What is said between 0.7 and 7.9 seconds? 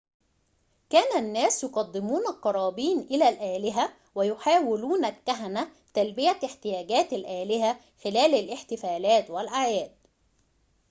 كان الناس يقدمون القرابين إلى الآلهة ويحاول الكهنة تلبية احتياجات الآلهة